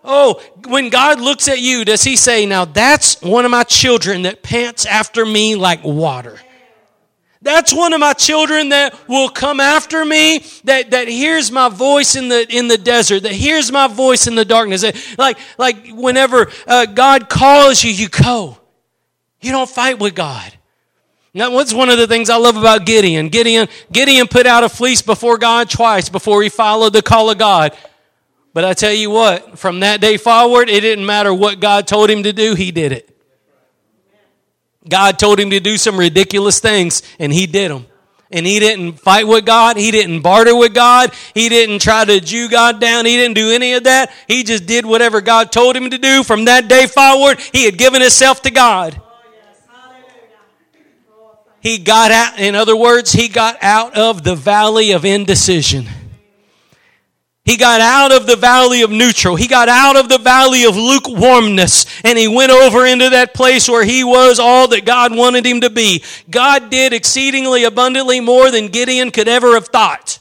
[0.04, 4.22] Oh, when God looks at you, does He say, Now that's one of my children
[4.22, 6.38] that pants after me like water?
[7.42, 12.16] That's one of my children that will come after me, that, that hears my voice
[12.16, 14.84] in the, in the desert, that hears my voice in the darkness.
[15.18, 18.58] Like, like whenever uh, God calls you, you go.
[19.40, 20.56] You don't fight with God.
[21.36, 23.28] Now, what's one of the things I love about Gideon?
[23.28, 27.36] Gideon, Gideon put out a fleece before God twice before he followed the call of
[27.36, 27.76] God.
[28.54, 32.08] But I tell you what, from that day forward, it didn't matter what God told
[32.08, 33.14] him to do, he did it.
[34.88, 37.84] God told him to do some ridiculous things, and he did them.
[38.30, 39.76] And he didn't fight with God.
[39.76, 41.12] He didn't barter with God.
[41.34, 43.04] He didn't try to Jew God down.
[43.04, 44.10] He didn't do any of that.
[44.26, 46.22] He just did whatever God told him to do.
[46.24, 49.02] From that day forward, he had given himself to God.
[51.66, 55.88] He got out, in other words, he got out of the valley of indecision.
[57.44, 59.34] He got out of the valley of neutral.
[59.34, 63.68] He got out of the valley of lukewarmness and he went over into that place
[63.68, 66.04] where he was all that God wanted him to be.
[66.30, 70.20] God did exceedingly abundantly more than Gideon could ever have thought.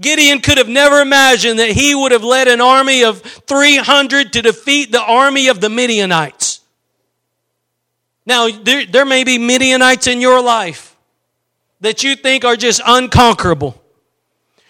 [0.00, 4.42] Gideon could have never imagined that he would have led an army of 300 to
[4.42, 6.59] defeat the army of the Midianites.
[8.30, 10.96] Now, there, there may be Midianites in your life
[11.80, 13.74] that you think are just unconquerable.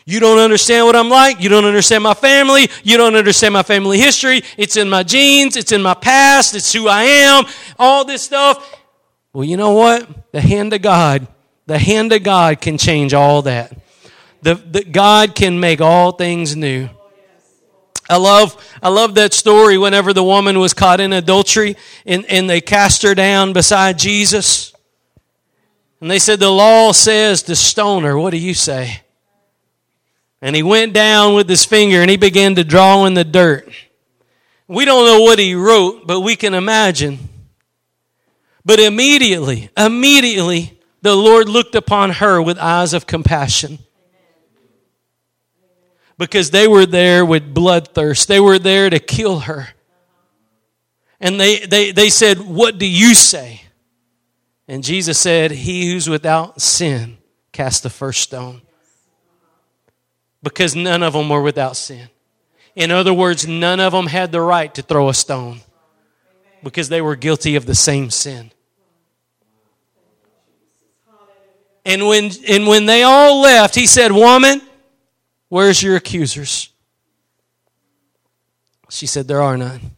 [0.06, 1.42] You don't understand what I'm like.
[1.42, 2.70] You don't understand my family.
[2.82, 4.40] You don't understand my family history.
[4.56, 5.58] It's in my genes.
[5.58, 6.54] It's in my past.
[6.54, 7.44] It's who I am.
[7.78, 8.80] All this stuff.
[9.34, 10.32] Well, you know what?
[10.32, 11.26] The hand of God,
[11.66, 13.76] the hand of God can change all that.
[14.40, 16.88] The, the God can make all things new.
[18.10, 22.50] I love, I love that story whenever the woman was caught in adultery and, and
[22.50, 24.74] they cast her down beside Jesus.
[26.00, 28.18] And they said, The law says to stone her.
[28.18, 29.02] What do you say?
[30.42, 33.72] And he went down with his finger and he began to draw in the dirt.
[34.66, 37.18] We don't know what he wrote, but we can imagine.
[38.64, 43.78] But immediately, immediately, the Lord looked upon her with eyes of compassion.
[46.20, 48.26] Because they were there with bloodthirst.
[48.26, 49.68] They were there to kill her.
[51.18, 53.62] And they, they, they said, What do you say?
[54.68, 57.16] And Jesus said, He who's without sin
[57.52, 58.60] cast the first stone
[60.42, 62.10] because none of them were without sin.
[62.76, 65.62] In other words, none of them had the right to throw a stone
[66.62, 68.52] because they were guilty of the same sin.
[71.86, 74.60] And when, and when they all left, he said, Woman,
[75.50, 76.70] where's your accusers?
[78.88, 79.96] She said, There are none.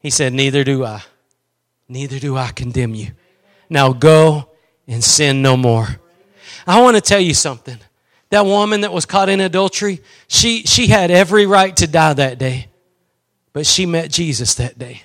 [0.00, 1.02] He said, Neither do I.
[1.88, 3.12] Neither do I condemn you.
[3.70, 4.50] Now go
[4.86, 5.88] and sin no more.
[6.66, 7.78] I want to tell you something.
[8.30, 12.38] That woman that was caught in adultery, she, she had every right to die that
[12.38, 12.68] day.
[13.52, 15.02] But she met Jesus that day.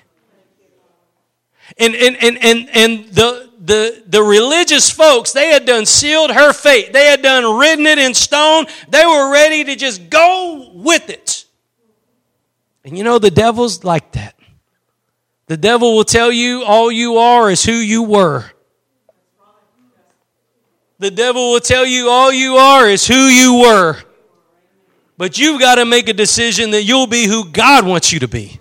[1.77, 6.51] And, and, and, and, and the, the, the religious folks, they had done sealed her
[6.51, 6.93] fate.
[6.93, 8.65] They had done written it in stone.
[8.89, 11.45] They were ready to just go with it.
[12.83, 14.35] And you know, the devil's like that.
[15.45, 18.45] The devil will tell you all you are is who you were.
[20.97, 23.97] The devil will tell you all you are is who you were.
[25.17, 28.27] But you've got to make a decision that you'll be who God wants you to
[28.27, 28.59] be.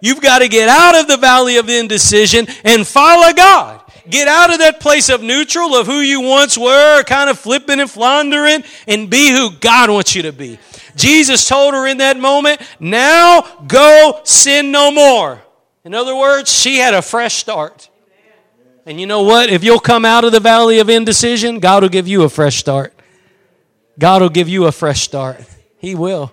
[0.00, 3.82] You've got to get out of the valley of indecision and follow God.
[4.08, 7.80] Get out of that place of neutral of who you once were, kind of flipping
[7.80, 10.58] and floundering, and be who God wants you to be.
[10.96, 15.42] Jesus told her in that moment, now go sin no more.
[15.84, 17.88] In other words, she had a fresh start.
[18.84, 19.50] And you know what?
[19.50, 22.56] If you'll come out of the valley of indecision, God will give you a fresh
[22.56, 22.94] start.
[23.98, 25.40] God will give you a fresh start.
[25.78, 26.32] He will.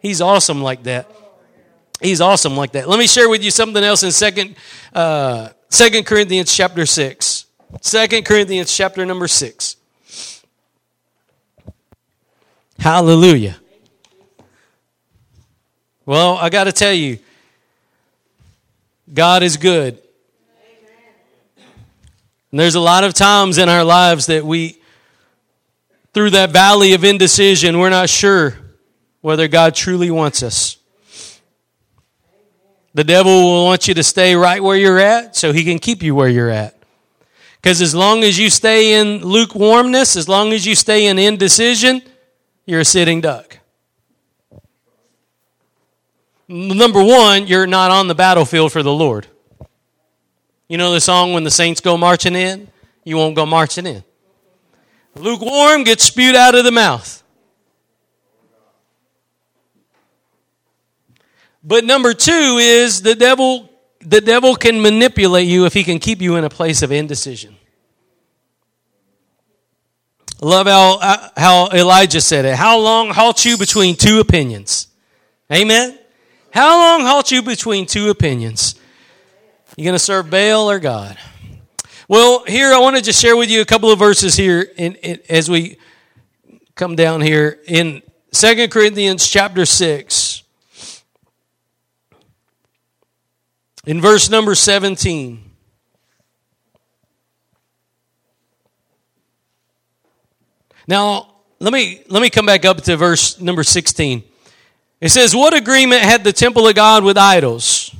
[0.00, 1.10] He's awesome like that.
[2.00, 2.88] He's awesome like that.
[2.88, 4.54] Let me share with you something else in second,
[4.94, 7.46] uh, Second Corinthians chapter six.
[7.80, 9.76] Second Corinthians chapter number six.
[12.78, 13.56] Hallelujah.
[16.04, 17.18] Well, I got to tell you,
[19.12, 19.98] God is good.
[22.50, 24.78] And there's a lot of times in our lives that we,
[26.14, 28.56] through that valley of indecision, we're not sure
[29.20, 30.76] whether God truly wants us.
[32.96, 36.02] The devil will want you to stay right where you're at so he can keep
[36.02, 36.74] you where you're at.
[37.60, 42.00] Because as long as you stay in lukewarmness, as long as you stay in indecision,
[42.64, 43.58] you're a sitting duck.
[46.48, 49.26] Number one, you're not on the battlefield for the Lord.
[50.66, 52.66] You know the song, When the Saints Go Marching In?
[53.04, 54.04] You won't go marching in.
[55.16, 57.22] Lukewarm gets spewed out of the mouth.
[61.66, 63.68] But number two is the devil,
[64.00, 67.56] the devil can manipulate you if he can keep you in a place of indecision.
[70.40, 72.54] Love how, uh, how Elijah said it.
[72.54, 74.86] How long halt you between two opinions?
[75.52, 75.98] Amen?
[76.52, 78.76] How long halt you between two opinions?
[79.76, 81.18] You going to serve Baal or God?
[82.06, 84.94] Well, here I want to just share with you a couple of verses here in,
[84.96, 85.78] in, as we
[86.76, 90.25] come down here in Second Corinthians chapter 6.
[93.86, 95.42] In verse number 17.
[100.88, 104.24] Now, let me let me come back up to verse number 16.
[105.00, 107.92] It says, "What agreement had the temple of God with idols?"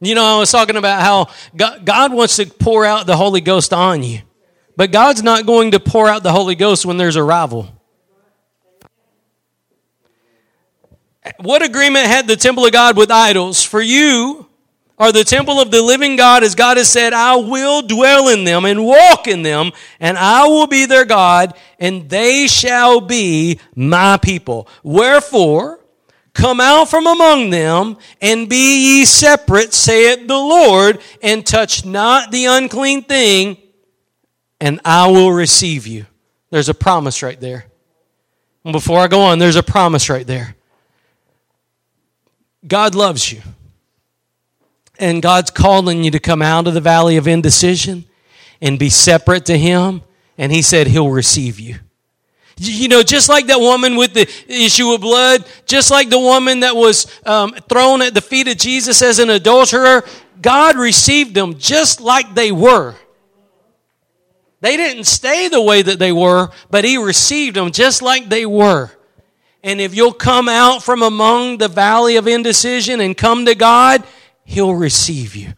[0.00, 3.72] You know, I was talking about how God, wants to pour out the Holy Ghost
[3.72, 4.20] on you,
[4.76, 7.72] but God's not going to pour out the Holy Ghost when there's a rival.
[11.38, 13.62] What agreement had the temple of God with idols?
[13.62, 14.46] For you
[14.98, 18.44] are the temple of the living God, as God has said, I will dwell in
[18.44, 23.60] them and walk in them, and I will be their God, and they shall be
[23.74, 24.68] my people.
[24.82, 25.80] Wherefore,
[26.32, 32.30] come out from among them, and be ye separate, saith the Lord, and touch not
[32.30, 33.58] the unclean thing,
[34.60, 36.06] and I will receive you.
[36.50, 37.66] There's a promise right there.
[38.64, 40.56] Before I go on, there's a promise right there.
[42.66, 43.42] God loves you.
[44.98, 48.04] And God's calling you to come out of the valley of indecision
[48.60, 50.02] and be separate to Him.
[50.38, 51.76] And He said He'll receive you.
[52.58, 56.60] You know, just like that woman with the issue of blood, just like the woman
[56.60, 60.04] that was um, thrown at the feet of Jesus as an adulterer,
[60.40, 62.94] God received them just like they were.
[64.62, 68.46] They didn't stay the way that they were, but He received them just like they
[68.46, 68.90] were.
[69.62, 74.02] And if you'll come out from among the valley of indecision and come to God,
[74.46, 75.52] He'll receive you.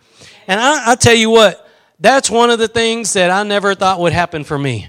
[0.49, 1.65] And I, I tell you what,
[2.01, 4.89] that's one of the things that I never thought would happen for me.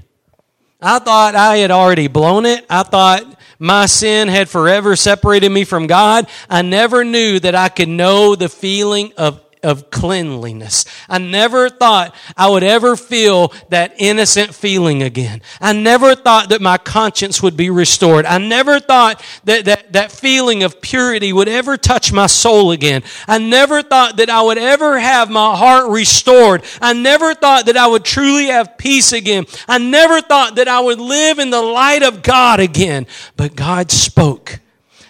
[0.82, 2.66] I thought I had already blown it.
[2.70, 6.28] I thought my sin had forever separated me from God.
[6.50, 10.86] I never knew that I could know the feeling of of cleanliness.
[11.10, 15.42] I never thought I would ever feel that innocent feeling again.
[15.60, 18.26] I never thought that my conscience would be restored.
[18.26, 23.04] I never thought that, that that feeling of purity would ever touch my soul again.
[23.28, 26.64] I never thought that I would ever have my heart restored.
[26.82, 29.46] I never thought that I would truly have peace again.
[29.68, 33.08] I never thought that I would live in the light of God again.
[33.36, 34.60] But God spoke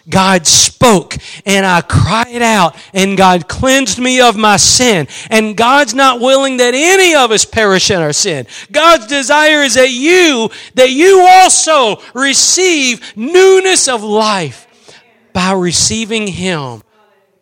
[0.10, 5.08] God spoke and I cried out and God cleansed me of my sin.
[5.30, 8.48] And God's not willing that any of us perish in our sin.
[8.72, 14.68] God's desire is that you, that you also receive newness of life
[15.34, 16.82] by receiving Him.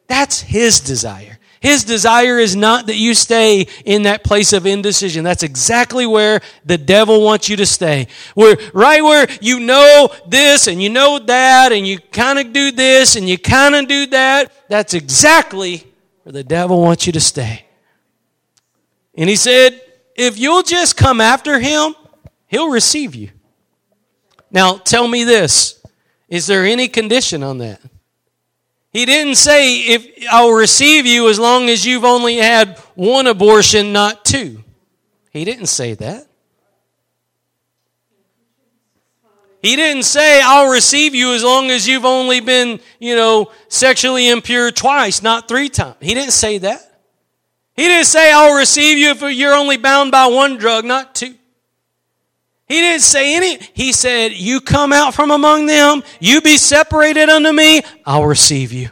[0.08, 1.37] That's His desire.
[1.68, 5.26] His desire is not that you stay in that place of indecision.
[5.26, 8.08] That's exactly where the devil wants you to stay.
[8.36, 12.72] Where, right where you know this and you know that and you kind of do
[12.72, 14.70] this and you kind of do that.
[14.70, 15.86] That's exactly
[16.24, 17.66] where the devil wants you to stay.
[19.16, 19.82] And he said,
[20.16, 21.96] if you'll just come after him,
[22.48, 23.32] he'll receive you.
[24.50, 25.86] Now, tell me this.
[26.30, 27.82] Is there any condition on that?
[28.98, 33.94] He didn't say, if I'll receive you as long as you've only had one abortion,
[33.94, 34.64] not two.
[35.30, 36.26] He didn't say that.
[39.62, 44.30] He didn't say, I'll receive you as long as you've only been, you know, sexually
[44.30, 45.98] impure twice, not three times.
[46.02, 46.82] He didn't say that.
[47.76, 51.36] He didn't say, I'll receive you if you're only bound by one drug, not two.
[52.68, 53.60] He didn't say any.
[53.74, 58.74] He said, You come out from among them, you be separated unto me, I'll receive
[58.74, 58.90] you.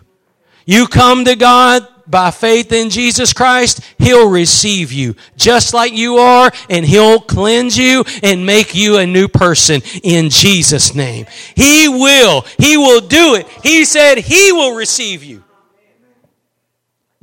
[0.65, 6.17] You come to God by faith in Jesus Christ, He'll receive you just like you
[6.17, 11.26] are, and He'll cleanse you and make you a new person in Jesus' name.
[11.55, 12.45] He will.
[12.59, 13.47] He will do it.
[13.63, 15.44] He said He will receive you.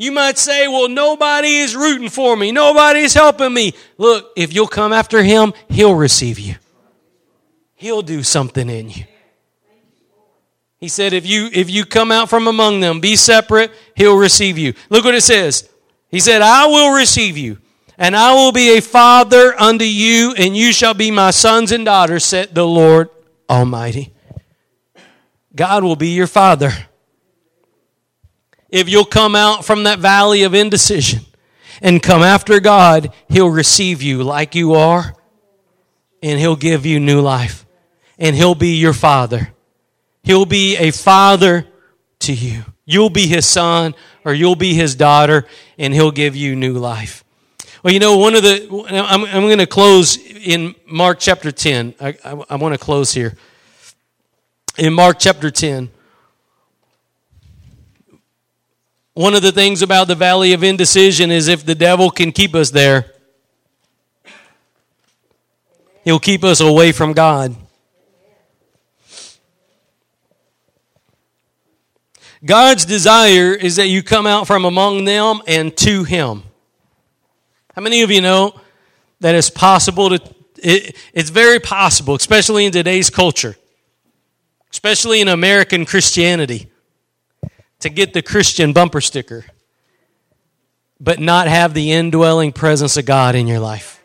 [0.02, 2.50] You might say, well, nobody is rooting for me.
[2.50, 3.72] Nobody is helping me.
[3.98, 6.56] Look, if you'll come after him, he'll receive you.
[7.76, 9.04] He'll do something in you.
[10.78, 14.58] He said, if you, if you come out from among them, be separate, he'll receive
[14.58, 14.74] you.
[14.90, 15.70] Look what it says.
[16.08, 17.58] He said, I will receive you,
[17.96, 21.84] and I will be a father unto you, and you shall be my sons and
[21.84, 23.08] daughters, said the Lord
[23.48, 24.12] Almighty.
[25.54, 26.72] God will be your father
[28.72, 31.20] if you'll come out from that valley of indecision
[31.80, 35.14] and come after God, He'll receive you like you are
[36.22, 37.66] and He'll give you new life.
[38.18, 39.52] And He'll be your Father.
[40.22, 41.66] He'll be a Father
[42.20, 42.64] to you.
[42.86, 43.94] You'll be His son
[44.24, 45.46] or you'll be His daughter
[45.76, 47.24] and He'll give you new life.
[47.82, 51.94] Well, you know, one of the, I'm, I'm going to close in Mark chapter 10.
[52.00, 53.36] I, I, I want to close here.
[54.78, 55.90] In Mark chapter 10.
[59.14, 62.54] One of the things about the valley of indecision is if the devil can keep
[62.54, 63.12] us there,
[66.02, 67.54] he'll keep us away from God.
[72.44, 76.42] God's desire is that you come out from among them and to Him.
[77.76, 78.58] How many of you know
[79.20, 83.56] that it's possible to, it, it's very possible, especially in today's culture,
[84.72, 86.71] especially in American Christianity,
[87.82, 89.44] to get the Christian bumper sticker,
[90.98, 94.02] but not have the indwelling presence of God in your life.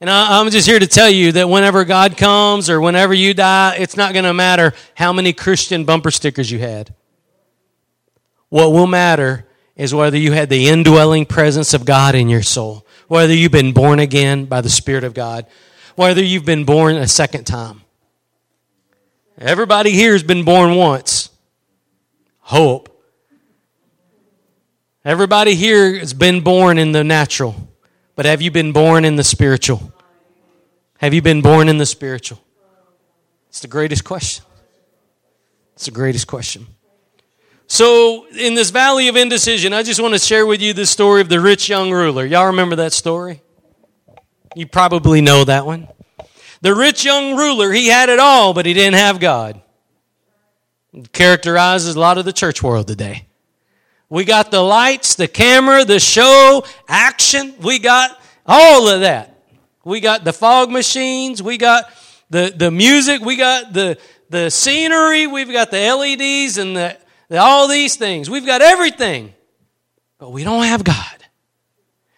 [0.00, 3.34] And I, I'm just here to tell you that whenever God comes or whenever you
[3.34, 6.94] die, it's not going to matter how many Christian bumper stickers you had.
[8.48, 12.86] What will matter is whether you had the indwelling presence of God in your soul,
[13.08, 15.46] whether you've been born again by the Spirit of God,
[15.94, 17.82] whether you've been born a second time.
[19.38, 21.25] Everybody here has been born once.
[22.46, 23.02] Hope.
[25.04, 27.56] Everybody here has been born in the natural,
[28.14, 29.92] but have you been born in the spiritual?
[30.98, 32.40] Have you been born in the spiritual?
[33.48, 34.44] It's the greatest question.
[35.74, 36.68] It's the greatest question.
[37.66, 41.22] So, in this valley of indecision, I just want to share with you the story
[41.22, 42.24] of the rich young ruler.
[42.24, 43.42] Y'all remember that story?
[44.54, 45.88] You probably know that one.
[46.60, 49.60] The rich young ruler, he had it all, but he didn't have God.
[51.12, 53.26] Characterizes a lot of the church world today.
[54.08, 57.54] We got the lights, the camera, the show, action.
[57.60, 59.38] We got all of that.
[59.84, 61.42] We got the fog machines.
[61.42, 61.90] We got
[62.30, 63.20] the, the music.
[63.22, 63.98] We got the,
[64.30, 65.26] the scenery.
[65.26, 66.96] We've got the LEDs and the
[67.30, 68.30] all these things.
[68.30, 69.34] We've got everything,
[70.18, 71.24] but we don't have God.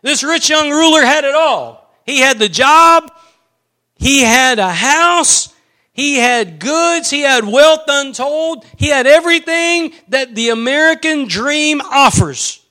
[0.02, 1.90] This rich young ruler had it all.
[2.04, 3.10] He had the job,
[3.96, 5.52] he had a house,
[5.98, 12.64] he had goods, he had wealth untold, he had everything that the American dream offers.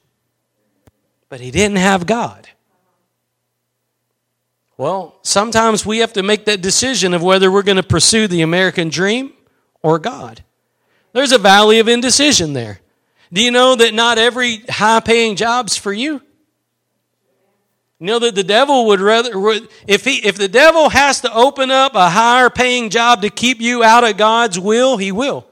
[1.27, 2.47] But he didn't have God.
[4.77, 8.43] Well, sometimes we have to make that decision of whether we're going to pursue the
[8.43, 9.33] American dream
[9.83, 10.41] or God.
[11.11, 12.79] There's a valley of indecision there.
[13.33, 16.21] Do you know that not every high paying job's for you?
[17.99, 19.31] You know that the devil would rather,
[19.87, 23.59] if, he, if the devil has to open up a higher paying job to keep
[23.59, 25.47] you out of God's will, he will.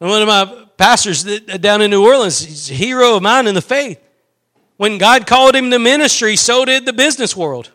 [0.00, 3.54] And one of my pastors down in New Orleans, he's a hero of mine in
[3.54, 3.98] the faith.
[4.76, 7.70] When God called him to ministry, so did the business world.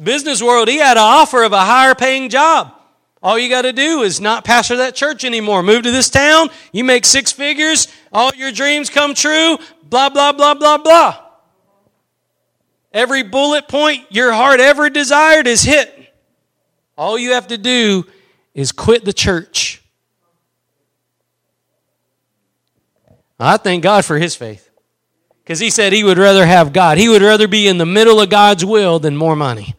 [0.00, 2.74] Business world, he had an offer of a higher paying job.
[3.22, 5.62] All you got to do is not pastor that church anymore.
[5.62, 6.48] Move to this town.
[6.72, 7.86] You make six figures.
[8.12, 9.58] All your dreams come true.
[9.84, 11.18] Blah, blah, blah, blah, blah.
[12.92, 16.12] Every bullet point your heart ever desired is hit.
[16.98, 18.04] All you have to do
[18.54, 19.82] is quit the church.
[23.38, 24.68] I thank God for his faith.
[25.42, 26.98] Because he said he would rather have God.
[26.98, 29.74] He would rather be in the middle of God's will than more money.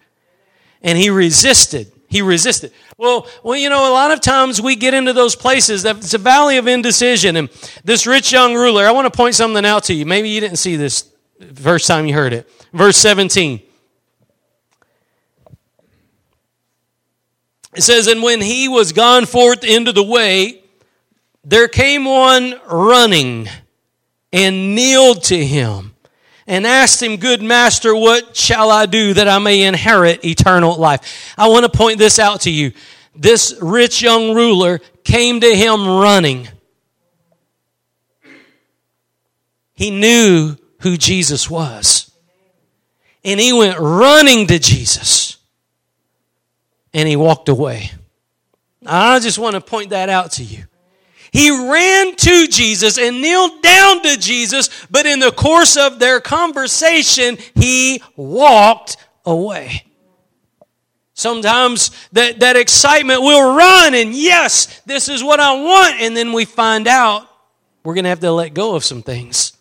[0.82, 1.92] And he resisted.
[2.14, 2.72] He resisted.
[2.96, 6.14] Well, well, you know, a lot of times we get into those places that it's
[6.14, 7.36] a valley of indecision.
[7.36, 7.50] And
[7.84, 10.06] this rich young ruler, I want to point something out to you.
[10.06, 11.12] Maybe you didn't see this
[11.56, 12.48] first time you heard it.
[12.72, 13.64] Verse 17.
[17.76, 20.62] It says, And when he was gone forth into the way,
[21.44, 23.50] there came one running
[24.32, 25.93] and kneeled to him
[26.48, 31.34] and asked him, Good master, what shall I do that I may inherit eternal life?
[31.38, 32.74] I want to point this out to you.
[33.16, 36.48] This rich young ruler came to him running.
[39.74, 42.12] He knew who Jesus was.
[43.24, 45.38] And he went running to Jesus.
[46.94, 47.92] And he walked away.
[48.86, 50.66] I just want to point that out to you.
[51.34, 56.22] He ran to Jesus and kneeled down to Jesus, but in the course of their
[56.22, 59.84] conversation, he walked away.
[61.16, 66.02] Sometimes that, that excitement will run and yes, this is what I want.
[66.02, 67.28] And then we find out
[67.84, 69.53] we're going to have to let go of some things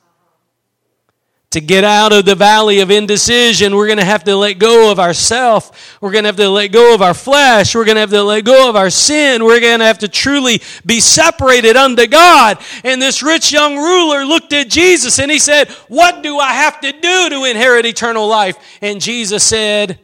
[1.53, 4.91] to get out of the valley of indecision, we're going to have to let go
[4.91, 5.99] of ourself.
[6.01, 7.75] We're going to have to let go of our flesh.
[7.75, 9.45] We're going to have to let go of our sin.
[9.45, 12.59] We're going to have to truly be separated unto God.
[12.85, 16.81] And this rich young ruler looked at Jesus and he said, What do I have
[16.81, 18.57] to do to inherit eternal life?
[18.81, 20.01] And Jesus said,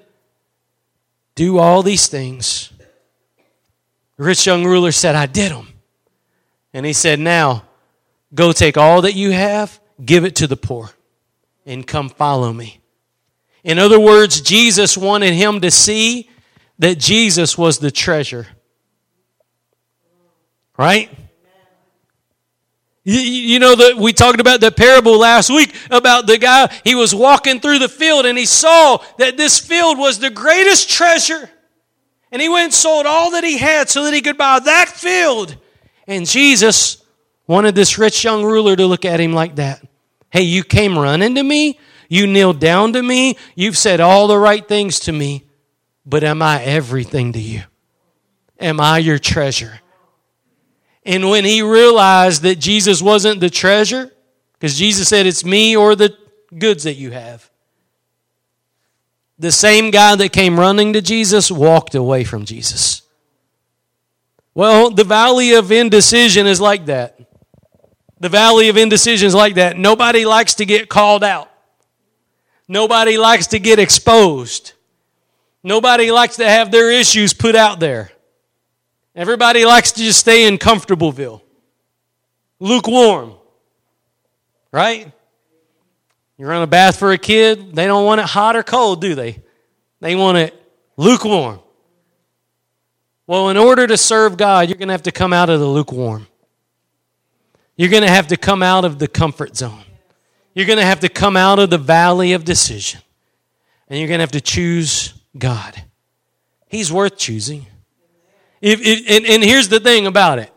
[1.34, 2.72] Do all these things.
[4.18, 5.68] The rich young ruler said, I did them.
[6.74, 7.64] And he said, Now,
[8.34, 10.90] go take all that you have, give it to the poor
[11.69, 12.81] and come follow me.
[13.62, 16.31] In other words, Jesus wanted him to see
[16.79, 18.47] that Jesus was the treasure.
[20.79, 21.11] Right?
[23.05, 27.14] You, know that we talked about the parable last week about the guy, he was
[27.14, 31.51] walking through the field and he saw that this field was the greatest treasure.
[32.31, 34.89] And he went and sold all that he had so that he could buy that
[34.89, 35.57] field.
[36.07, 37.03] And Jesus
[37.47, 39.83] wanted this rich young ruler to look at him like that.
[40.31, 41.79] Hey, you came running to me.
[42.09, 43.37] You kneeled down to me.
[43.55, 45.45] You've said all the right things to me.
[46.07, 47.62] But am I everything to you?
[48.59, 49.81] Am I your treasure?
[51.05, 54.11] And when he realized that Jesus wasn't the treasure,
[54.55, 56.16] because Jesus said it's me or the
[56.57, 57.49] goods that you have.
[59.39, 63.03] The same guy that came running to Jesus walked away from Jesus.
[64.55, 67.18] Well, the valley of indecision is like that.
[68.21, 69.77] The valley of indecision is like that.
[69.77, 71.51] Nobody likes to get called out.
[72.66, 74.73] Nobody likes to get exposed.
[75.62, 78.11] Nobody likes to have their issues put out there.
[79.14, 81.43] Everybody likes to just stay in Comfortableville.
[82.61, 83.35] Lukewarm.
[84.73, 85.11] Right?
[86.37, 89.14] You run a bath for a kid, they don't want it hot or cold, do
[89.14, 89.43] they?
[90.01, 90.55] They want it
[90.97, 91.61] lukewarm.
[93.27, 95.66] Well, in order to serve God, you're going to have to come out of the
[95.66, 96.29] lukewarm.
[97.79, 99.85] You're going to have to come out of the comfort zone.
[100.53, 103.01] You're going to have to come out of the valley of decision.
[103.89, 105.81] And you're going to have to choose God.
[106.66, 107.66] He's worth choosing.
[108.61, 110.53] If, if, and, and here's the thing about it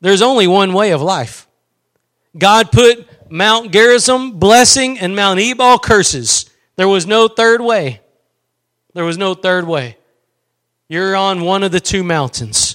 [0.00, 1.46] there's only one way of life.
[2.38, 6.48] God put Mount Gerizim blessing and Mount Ebal curses.
[6.76, 8.00] There was no third way.
[8.94, 9.98] There was no third way.
[10.88, 12.69] You're on one of the two mountains.